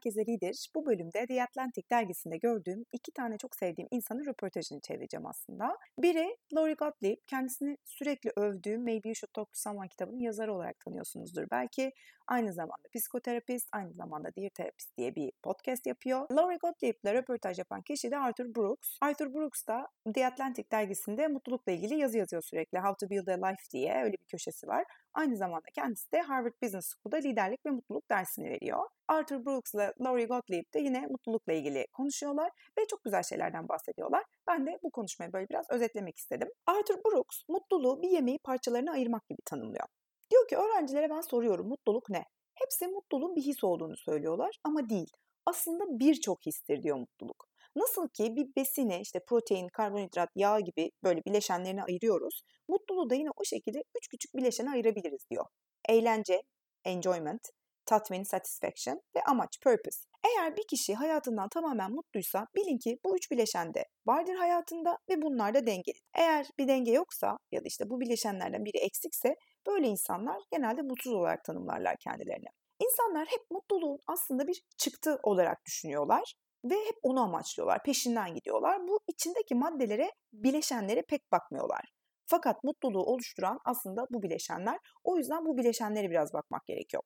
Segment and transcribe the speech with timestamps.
[0.00, 0.66] herkese lider.
[0.74, 5.78] Bu bölümde The Atlantic dergisinde gördüğüm iki tane çok sevdiğim insanın röportajını çevireceğim aslında.
[5.98, 10.80] Biri Lori Gottlieb, kendisini sürekli övdüğüm Maybe You Should Talk to Someone kitabının yazarı olarak
[10.80, 11.50] tanıyorsunuzdur.
[11.50, 11.92] Belki
[12.26, 16.30] aynı zamanda psikoterapist, aynı zamanda Dear Therapist diye bir podcast yapıyor.
[16.30, 18.98] Lori Gottlieb ile röportaj yapan kişi de Arthur Brooks.
[19.00, 22.78] Arthur Brooks da The Atlantic dergisinde mutlulukla ilgili yazı yazıyor sürekli.
[22.78, 24.84] How to Build a Life diye öyle bir köşesi var.
[25.14, 28.84] Aynı zamanda kendisi de Harvard Business School'da liderlik ve mutluluk dersini veriyor.
[29.08, 34.24] Arthur Brooks ile Laurie Gottlieb de yine mutlulukla ilgili konuşuyorlar ve çok güzel şeylerden bahsediyorlar.
[34.46, 36.48] Ben de bu konuşmayı böyle biraz özetlemek istedim.
[36.66, 39.86] Arthur Brooks mutluluğu bir yemeği parçalarına ayırmak gibi tanımlıyor.
[40.30, 42.24] Diyor ki öğrencilere ben soruyorum mutluluk ne?
[42.54, 45.10] Hepsi mutluluğun bir his olduğunu söylüyorlar ama değil.
[45.46, 47.46] Aslında birçok histir diyor mutluluk.
[47.76, 52.42] Nasıl ki bir besini işte protein, karbonhidrat, yağ gibi böyle bileşenlerine ayırıyoruz.
[52.68, 55.46] Mutluluğu da yine o şekilde üç küçük bileşene ayırabiliriz diyor.
[55.88, 56.42] Eğlence,
[56.84, 57.40] enjoyment,
[57.86, 60.00] tatmin, satisfaction ve amaç, purpose.
[60.24, 65.22] Eğer bir kişi hayatından tamamen mutluysa bilin ki bu üç bileşen de vardır hayatında ve
[65.22, 65.98] bunlar da dengeli.
[66.14, 69.34] Eğer bir denge yoksa ya da işte bu bileşenlerden biri eksikse
[69.66, 72.48] böyle insanlar genelde mutsuz olarak tanımlarlar kendilerini.
[72.80, 76.34] İnsanlar hep mutluluğun aslında bir çıktı olarak düşünüyorlar
[76.64, 78.88] ve hep onu amaçlıyorlar, peşinden gidiyorlar.
[78.88, 81.84] Bu içindeki maddelere, bileşenlere pek bakmıyorlar.
[82.26, 84.78] Fakat mutluluğu oluşturan aslında bu bileşenler.
[85.04, 87.02] O yüzden bu bileşenlere biraz bakmak gerekiyor.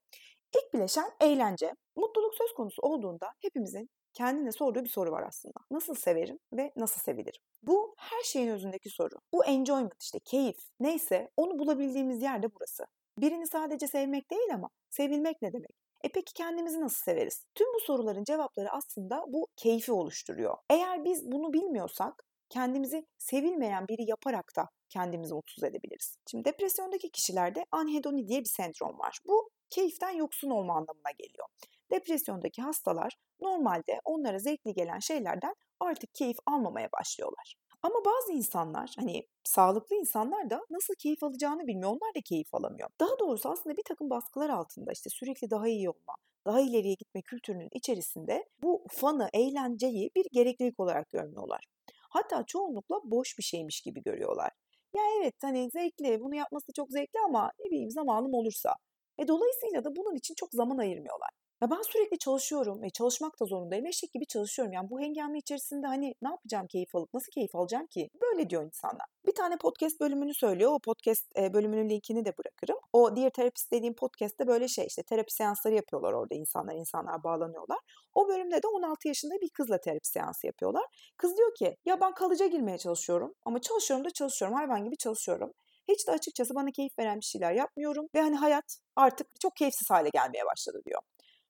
[0.54, 1.72] İlk bileşen eğlence.
[1.96, 5.54] Mutluluk söz konusu olduğunda hepimizin kendine sorduğu bir soru var aslında.
[5.70, 7.40] Nasıl severim ve nasıl sevilirim?
[7.62, 9.14] Bu her şeyin özündeki soru.
[9.32, 12.84] Bu enjoyment işte keyif neyse onu bulabildiğimiz yer de burası.
[13.18, 15.70] Birini sadece sevmek değil ama sevilmek ne demek?
[16.04, 17.44] E peki kendimizi nasıl severiz?
[17.54, 20.56] Tüm bu soruların cevapları aslında bu keyfi oluşturuyor.
[20.70, 26.16] Eğer biz bunu bilmiyorsak kendimizi sevilmeyen biri yaparak da kendimizi mutsuz edebiliriz.
[26.30, 29.18] Şimdi depresyondaki kişilerde anhedoni diye bir sendrom var.
[29.28, 31.48] Bu keyiften yoksun olma anlamına geliyor.
[31.90, 37.56] Depresyondaki hastalar normalde onlara zevkli gelen şeylerden artık keyif almamaya başlıyorlar.
[37.82, 41.90] Ama bazı insanlar hani sağlıklı insanlar da nasıl keyif alacağını bilmiyor.
[41.90, 42.88] Onlar da keyif alamıyor.
[43.00, 46.14] Daha doğrusu aslında bir takım baskılar altında işte sürekli daha iyi olma,
[46.46, 51.64] daha ileriye gitme kültürünün içerisinde bu fanı, eğlenceyi bir gereklilik olarak görmüyorlar.
[52.10, 54.50] Hatta çoğunlukla boş bir şeymiş gibi görüyorlar.
[54.96, 58.74] Ya evet hani zevkli, bunu yapması çok zevkli ama ne bileyim zamanım olursa.
[59.18, 61.30] E dolayısıyla da bunun için çok zaman ayırmıyorlar.
[61.62, 63.86] Ya ben sürekli çalışıyorum ve çalışmak da zorundayım.
[63.86, 64.72] Eşek gibi çalışıyorum.
[64.72, 68.08] Yani bu hengame içerisinde hani ne yapacağım keyif alıp nasıl keyif alacağım ki?
[68.22, 69.06] Böyle diyor insanlar.
[69.26, 70.72] Bir tane podcast bölümünü söylüyor.
[70.72, 72.76] O podcast bölümünün linkini de bırakırım.
[72.92, 76.74] O Dear Therapist dediğim podcast'te böyle şey işte terapi seansları yapıyorlar orada insanlar.
[76.74, 77.78] insanlar bağlanıyorlar.
[78.14, 80.84] O bölümde de 16 yaşında bir kızla terapi seansı yapıyorlar.
[81.16, 85.52] Kız diyor ki ya ben kalıca girmeye çalışıyorum ama çalışıyorum da çalışıyorum hayvan gibi çalışıyorum.
[85.88, 89.90] Hiç de açıkçası bana keyif veren bir şeyler yapmıyorum ve hani hayat artık çok keyifsiz
[89.90, 91.02] hale gelmeye başladı diyor.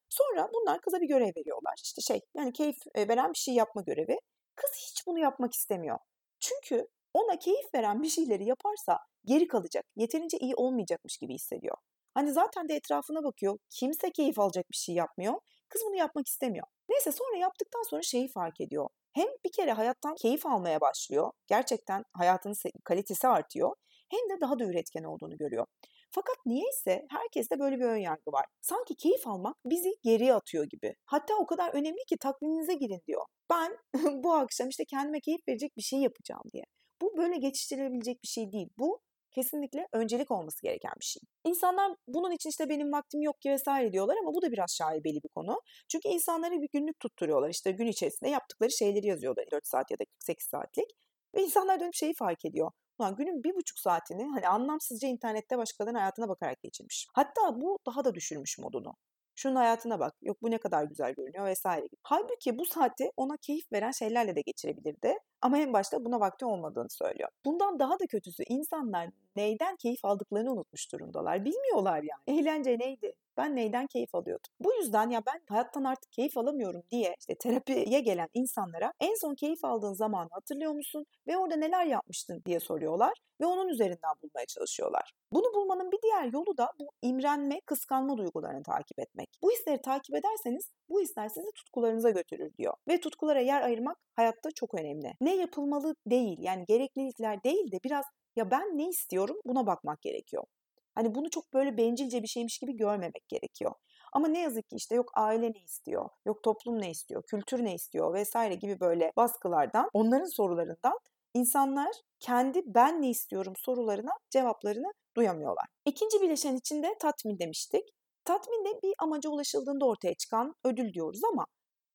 [0.08, 1.74] Sonra bunlar kıza bir görev veriyorlar.
[1.84, 4.16] İşte şey yani keyif veren bir şey yapma görevi.
[4.56, 5.98] Kız hiç bunu yapmak istemiyor.
[6.40, 11.76] Çünkü ona keyif veren bir şeyleri yaparsa geri kalacak, yeterince iyi olmayacakmış gibi hissediyor.
[12.14, 15.34] Hani zaten de etrafına bakıyor, kimse keyif alacak bir şey yapmıyor.
[15.68, 16.66] Kız bunu yapmak istemiyor.
[16.88, 18.88] Neyse sonra yaptıktan sonra şeyi fark ediyor.
[19.12, 21.30] Hem bir kere hayattan keyif almaya başlıyor.
[21.46, 23.74] Gerçekten hayatının kalitesi artıyor.
[24.14, 25.66] Hem de daha da üretken olduğunu görüyor.
[26.10, 28.44] Fakat niyeyse herkeste böyle bir önyargı var.
[28.60, 30.94] Sanki keyif almak bizi geriye atıyor gibi.
[31.06, 33.22] Hatta o kadar önemli ki takviminize girin diyor.
[33.50, 33.76] Ben
[34.24, 36.64] bu akşam işte kendime keyif verecek bir şey yapacağım diye.
[37.02, 38.68] Bu böyle geçiştirilebilecek bir şey değil.
[38.78, 39.00] Bu
[39.34, 41.22] kesinlikle öncelik olması gereken bir şey.
[41.44, 45.22] İnsanlar bunun için işte benim vaktim yok ki vesaire diyorlar ama bu da biraz şaibeli
[45.22, 45.60] bir konu.
[45.88, 47.50] Çünkü insanlara bir günlük tutturuyorlar.
[47.50, 50.90] İşte gün içerisinde yaptıkları şeyleri yazıyorlar 4 saat ya da 48 saatlik.
[51.36, 52.70] Ve insanlar dönüp şeyi fark ediyor.
[52.98, 57.06] Ulan günün bir buçuk saatini hani anlamsızca internette başkalarının hayatına bakarak geçirmiş.
[57.14, 58.94] Hatta bu daha da düşürmüş modunu.
[59.36, 62.00] Şunun hayatına bak, yok bu ne kadar güzel görünüyor vesaire gibi.
[62.02, 65.14] Halbuki bu saati ona keyif veren şeylerle de geçirebilirdi.
[65.42, 67.28] Ama en başta buna vakti olmadığını söylüyor.
[67.44, 71.44] Bundan daha da kötüsü insanlar neyden keyif aldıklarını unutmuş durumdalar.
[71.44, 72.38] Bilmiyorlar yani.
[72.40, 73.12] Eğlence neydi?
[73.36, 74.50] Ben neyden keyif alıyordum?
[74.60, 79.34] Bu yüzden ya ben hayattan artık keyif alamıyorum diye işte terapiye gelen insanlara en son
[79.34, 81.06] keyif aldığın zamanı hatırlıyor musun?
[81.26, 85.12] Ve orada neler yapmıştın diye soruyorlar ve onun üzerinden bulmaya çalışıyorlar.
[85.32, 89.28] Bunu bulmanın bir diğer yolu da bu imrenme, kıskanma duygularını takip etmek.
[89.42, 92.74] Bu hisleri takip ederseniz bu hisler sizi tutkularınıza götürür diyor.
[92.88, 95.14] Ve tutkulara yer ayırmak hayatta çok önemli.
[95.20, 98.04] Ne yapılmalı değil yani gereklilikler değil de biraz
[98.36, 100.44] ya ben ne istiyorum buna bakmak gerekiyor.
[100.94, 103.72] Hani bunu çok böyle bencilce bir şeymiş gibi görmemek gerekiyor.
[104.12, 107.74] Ama ne yazık ki işte yok aile ne istiyor, yok toplum ne istiyor, kültür ne
[107.74, 110.98] istiyor vesaire gibi böyle baskılardan, onların sorularından
[111.34, 115.66] insanlar kendi ben ne istiyorum sorularına cevaplarını duyamıyorlar.
[115.86, 117.84] İkinci bileşen içinde tatmin demiştik.
[118.24, 121.46] Tatmin de bir amaca ulaşıldığında ortaya çıkan ödül diyoruz ama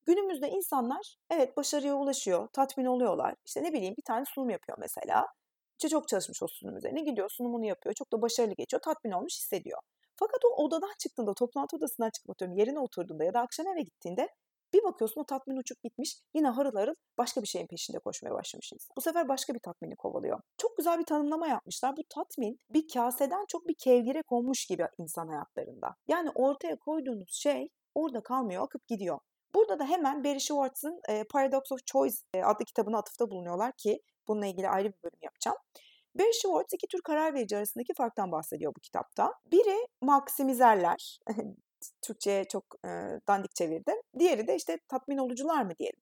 [0.05, 3.35] günümüzde insanlar evet başarıya ulaşıyor, tatmin oluyorlar.
[3.45, 5.27] İşte ne bileyim bir tane sunum yapıyor mesela.
[5.87, 7.95] Çok çalışmış o sunum üzerine gidiyor sunumunu yapıyor.
[7.95, 9.79] Çok da başarılı geçiyor, tatmin olmuş hissediyor.
[10.15, 14.29] Fakat o odadan çıktığında, toplantı odasından çıkıp atıyorum yerine oturduğunda ya da akşam eve gittiğinde
[14.73, 16.17] bir bakıyorsun o tatmin uçup gitmiş.
[16.33, 18.93] Yine harıl harıl başka bir şeyin peşinde koşmaya başlamış insan.
[18.97, 20.41] Bu sefer başka bir tatmini kovalıyor.
[20.57, 21.97] Çok güzel bir tanımlama yapmışlar.
[21.97, 25.95] Bu tatmin bir kaseden çok bir kevgire konmuş gibi insan hayatlarında.
[26.07, 29.19] Yani ortaya koyduğunuz şey orada kalmıyor, akıp gidiyor.
[29.55, 34.69] Burada da hemen Barry Schwartz'ın Paradox of Choice adlı kitabına atıfta bulunuyorlar ki bununla ilgili
[34.69, 35.57] ayrı bir bölüm yapacağım.
[36.15, 39.33] Barry Schwartz iki tür karar verici arasındaki farktan bahsediyor bu kitapta.
[39.51, 41.19] Biri maksimizerler,
[42.01, 42.89] Türkçe'ye çok e,
[43.27, 43.97] dandik çevirdim.
[44.19, 45.99] Diğeri de işte tatmin olucular mı diyelim.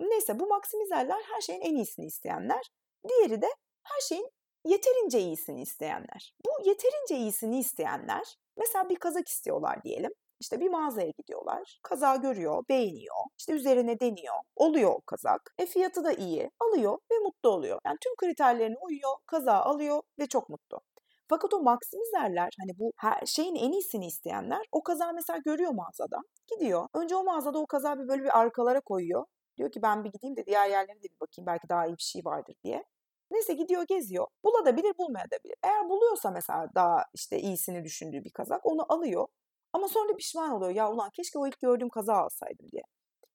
[0.00, 2.70] Neyse bu maksimizerler her şeyin en iyisini isteyenler.
[3.08, 3.48] Diğeri de
[3.82, 4.30] her şeyin
[4.64, 6.34] yeterince iyisini isteyenler.
[6.46, 10.12] Bu yeterince iyisini isteyenler mesela bir kazak istiyorlar diyelim.
[10.40, 11.80] İşte bir mağazaya gidiyorlar.
[11.82, 13.16] Kaza görüyor, beğeniyor.
[13.38, 14.34] İşte üzerine deniyor.
[14.56, 15.54] Oluyor o kazak.
[15.58, 16.50] E fiyatı da iyi.
[16.60, 17.80] Alıyor ve mutlu oluyor.
[17.86, 19.12] Yani tüm kriterlerine uyuyor.
[19.26, 20.80] Kaza alıyor ve çok mutlu.
[21.28, 26.18] Fakat o maksimizerler hani bu her şeyin en iyisini isteyenler o kaza mesela görüyor mağazada.
[26.46, 26.88] Gidiyor.
[26.94, 29.24] Önce o mağazada o kaza bir böyle bir arkalara koyuyor.
[29.56, 32.02] Diyor ki ben bir gideyim de diğer yerlere de bir bakayım belki daha iyi bir
[32.02, 32.84] şey vardır diye.
[33.30, 34.26] Neyse gidiyor geziyor.
[34.44, 35.54] Bulabilir bulmayabilir.
[35.62, 39.26] Eğer buluyorsa mesela daha işte iyisini düşündüğü bir kazak onu alıyor.
[39.72, 40.70] Ama sonra pişman oluyor.
[40.70, 42.82] Ya ulan keşke o ilk gördüğüm kaza alsaydım diye.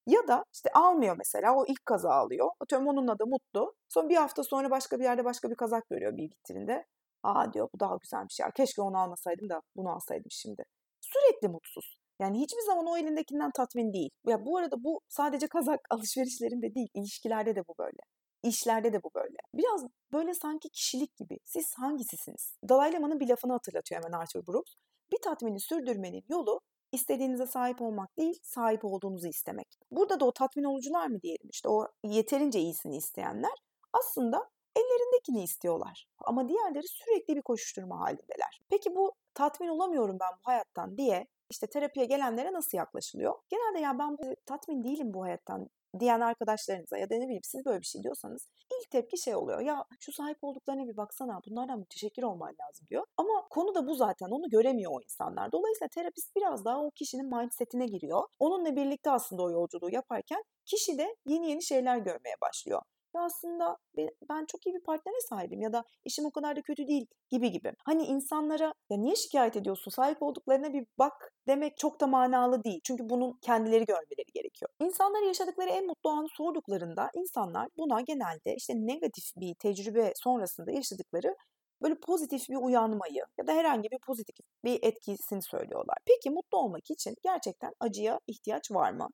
[0.08, 2.50] Ya da işte almıyor mesela o ilk kaza alıyor.
[2.60, 3.74] Atıyorum onunla da mutlu.
[3.90, 6.86] Sonra bir hafta sonra başka bir yerde başka bir kazak görüyor bir vitrinde.
[7.24, 8.52] Aa diyor bu daha güzelmiş ya.
[8.52, 10.64] Keşke onu almasaydım da bunu alsaydım şimdi.
[11.02, 11.98] Sürekli mutsuz.
[12.20, 14.10] Yani hiçbir zaman o elindekinden tatmin değil.
[14.28, 18.00] Ya bu arada bu sadece kazak alışverişlerinde değil, ilişkilerde de bu böyle.
[18.44, 19.38] İşlerde de bu böyle.
[19.54, 21.38] Biraz böyle sanki kişilik gibi.
[21.46, 22.58] Siz hangisisiniz?
[22.70, 24.74] Dalai Lama'nın bir lafını hatırlatıyor hemen Arthur Brooks.
[25.14, 26.62] Bir tatmini sürdürmenin yolu
[26.92, 29.68] istediğinize sahip olmak değil, sahip olduğunuzu istemek.
[29.92, 33.52] Burada da o tatmin olucular mı diyelim işte o yeterince iyisini isteyenler
[33.94, 36.08] aslında ellerindekini istiyorlar.
[36.20, 38.62] Ama diğerleri sürekli bir koşuşturma halindeler.
[38.70, 43.34] Peki bu tatmin olamıyorum ben bu hayattan diye işte terapiye gelenlere nasıl yaklaşılıyor?
[43.50, 45.70] Genelde ya ben tatmin değilim bu hayattan
[46.00, 48.48] diyen arkadaşlarınıza ya da ne bileyim siz böyle bir şey diyorsanız
[48.82, 49.60] ilk tepki şey oluyor.
[49.60, 53.06] Ya şu sahip olduklarına bir baksana bunlardan müteşekkir olman lazım diyor.
[53.18, 55.52] Ama konu da bu zaten onu göremiyor o insanlar.
[55.52, 58.24] Dolayısıyla terapist biraz daha o kişinin mindsetine giriyor.
[58.40, 62.82] Onunla birlikte aslında o yolculuğu yaparken kişi de yeni yeni şeyler görmeye başlıyor
[63.16, 63.78] ya aslında
[64.30, 67.52] ben çok iyi bir partnere sahibim ya da işim o kadar da kötü değil gibi
[67.52, 67.74] gibi.
[67.86, 72.80] Hani insanlara ya niye şikayet ediyorsun sahip olduklarına bir bak demek çok da manalı değil.
[72.84, 74.70] Çünkü bunun kendileri görmeleri gerekiyor.
[74.80, 81.36] İnsanlar yaşadıkları en mutlu anı sorduklarında insanlar buna genelde işte negatif bir tecrübe sonrasında yaşadıkları
[81.82, 85.98] böyle pozitif bir uyanmayı ya da herhangi bir pozitif bir etkisini söylüyorlar.
[86.06, 89.10] Peki mutlu olmak için gerçekten acıya ihtiyaç var mı?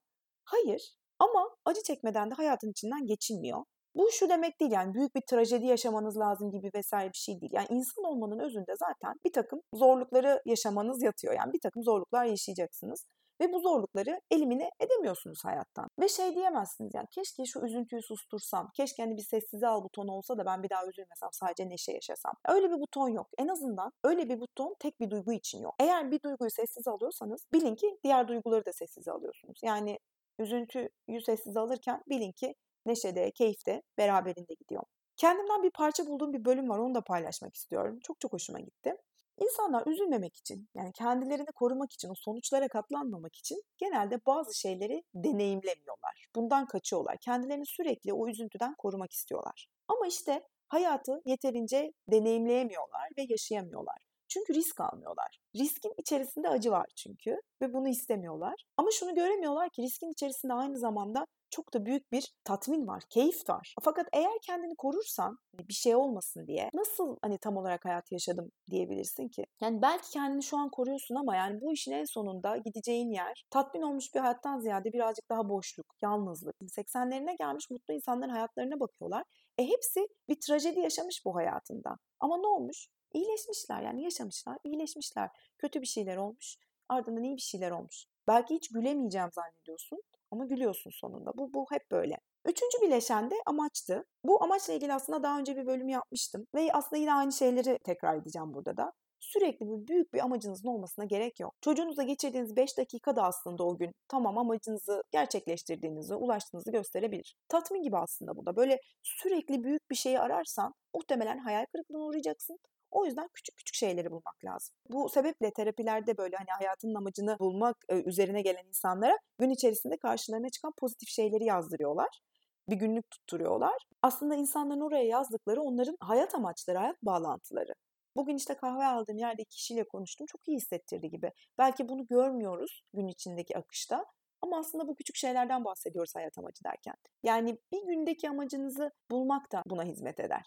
[0.46, 0.96] Hayır.
[1.20, 3.64] Ama acı çekmeden de hayatın içinden geçilmiyor.
[4.00, 7.52] Bu şu demek değil yani büyük bir trajedi yaşamanız lazım gibi vesaire bir şey değil.
[7.54, 11.34] Yani insan olmanın özünde zaten bir takım zorlukları yaşamanız yatıyor.
[11.34, 13.06] Yani bir takım zorluklar yaşayacaksınız.
[13.42, 15.88] Ve bu zorlukları elimine edemiyorsunuz hayattan.
[16.00, 20.38] Ve şey diyemezsiniz yani keşke şu üzüntüyü sustursam, keşke hani bir sessize al butonu olsa
[20.38, 22.34] da ben bir daha üzülmesem, sadece neşe yaşasam.
[22.48, 23.28] Öyle bir buton yok.
[23.38, 25.76] En azından öyle bir buton tek bir duygu için yok.
[25.80, 29.60] Eğer bir duyguyu sessiz alıyorsanız bilin ki diğer duyguları da sessize alıyorsunuz.
[29.64, 30.00] Yani
[30.40, 32.56] üzüntüyü sessiz alırken bilin ki
[32.86, 34.84] neşede, keyifte beraberinde gidiyor.
[35.18, 38.00] Kendimden bir parça bulduğum bir bölüm var onu da paylaşmak istiyorum.
[38.04, 38.96] Çok çok hoşuma gitti.
[39.42, 46.26] İnsanlar üzülmemek için yani kendilerini korumak için o sonuçlara katlanmamak için genelde bazı şeyleri deneyimlemiyorlar.
[46.36, 47.18] Bundan kaçıyorlar.
[47.18, 49.68] Kendilerini sürekli o üzüntüden korumak istiyorlar.
[49.88, 54.09] Ama işte hayatı yeterince deneyimleyemiyorlar ve yaşayamıyorlar.
[54.30, 55.40] Çünkü risk almıyorlar.
[55.56, 58.64] Riskin içerisinde acı var çünkü ve bunu istemiyorlar.
[58.78, 63.50] Ama şunu göremiyorlar ki riskin içerisinde aynı zamanda çok da büyük bir tatmin var, keyif
[63.50, 63.76] var.
[63.82, 68.52] Fakat eğer kendini korursan hani bir şey olmasın diye nasıl hani tam olarak hayat yaşadım
[68.72, 69.46] diyebilirsin ki?
[69.62, 73.82] Yani belki kendini şu an koruyorsun ama yani bu işin en sonunda gideceğin yer tatmin
[73.82, 76.56] olmuş bir hayattan ziyade birazcık daha boşluk, yalnızlık.
[76.62, 79.24] 80'lerine gelmiş mutlu insanların hayatlarına bakıyorlar.
[79.58, 81.98] E hepsi bir trajedi yaşamış bu hayatında.
[82.20, 82.88] Ama ne olmuş?
[83.14, 85.30] İyileşmişler yani yaşamışlar, iyileşmişler.
[85.58, 86.56] Kötü bir şeyler olmuş,
[86.90, 88.06] ardından iyi bir şeyler olmuş.
[88.28, 91.32] Belki hiç gülemeyeceğim zannediyorsun ama gülüyorsun sonunda.
[91.38, 92.18] Bu, bu hep böyle.
[92.46, 94.06] Üçüncü bileşen de amaçtı.
[94.24, 96.48] Bu amaçla ilgili aslında daha önce bir bölüm yapmıştım.
[96.56, 98.94] Ve aslında yine aynı şeyleri tekrar edeceğim burada da.
[99.20, 101.56] Sürekli bir büyük bir amacınızın olmasına gerek yok.
[101.62, 107.36] Çocuğunuzla geçirdiğiniz 5 dakika da aslında o gün tamam amacınızı gerçekleştirdiğinizi, ulaştığınızı gösterebilir.
[107.50, 108.56] Tatmin gibi aslında bu da.
[108.56, 112.60] Böyle sürekli büyük bir şeyi ararsan muhtemelen hayal kırıklığına uğrayacaksın.
[112.92, 114.76] O yüzden küçük küçük şeyleri bulmak lazım.
[114.90, 120.74] Bu sebeple terapilerde böyle hani hayatının amacını bulmak üzerine gelen insanlara gün içerisinde karşılarına çıkan
[120.78, 122.22] pozitif şeyleri yazdırıyorlar
[122.70, 123.86] bir günlük tutturuyorlar.
[124.02, 127.74] Aslında insanların oraya yazdıkları onların hayat amaçları, hayat bağlantıları.
[128.16, 130.28] Bugün işte kahve aldığım yerde kişiyle konuştum.
[130.28, 131.32] Çok iyi hissettirdi gibi.
[131.58, 134.06] Belki bunu görmüyoruz gün içindeki akışta.
[134.42, 136.96] Ama aslında bu küçük şeylerden bahsediyoruz hayat amacı derken.
[137.24, 140.44] Yani bir gündeki amacınızı bulmak da buna hizmet eder.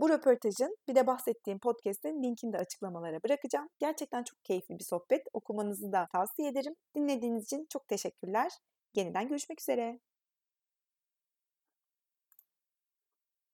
[0.00, 3.68] Bu röportajın bir de bahsettiğim podcast'in linkini de açıklamalara bırakacağım.
[3.78, 5.22] Gerçekten çok keyifli bir sohbet.
[5.32, 6.74] Okumanızı da tavsiye ederim.
[6.96, 8.52] Dinlediğiniz için çok teşekkürler.
[8.94, 9.98] Yeniden görüşmek üzere.